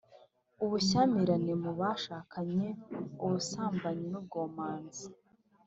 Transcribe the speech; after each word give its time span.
ubushyamirane 0.63 1.53
mu 1.63 1.71
bashakanye, 1.79 2.67
ubusambanyi 3.23 4.05
n’ubwomanzi. 4.11 5.05